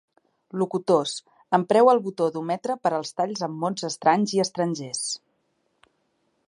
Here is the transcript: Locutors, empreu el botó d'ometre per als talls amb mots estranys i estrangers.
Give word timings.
Locutors, 0.59 1.11
empreu 1.57 1.91
el 1.91 2.01
botó 2.07 2.29
d'ometre 2.37 2.77
per 2.87 2.93
als 3.01 3.13
talls 3.21 3.45
amb 3.49 3.63
mots 3.65 3.87
estranys 3.93 4.35
i 4.39 4.43
estrangers. 4.47 5.05